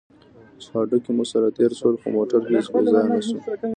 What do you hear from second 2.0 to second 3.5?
خو موټر هېڅ بې ځایه نه شو.